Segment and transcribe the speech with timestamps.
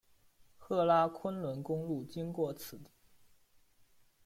[0.59, 2.89] 喀喇昆仑公路经过此地。